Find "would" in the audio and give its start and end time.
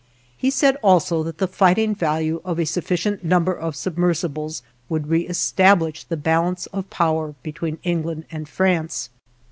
4.89-5.03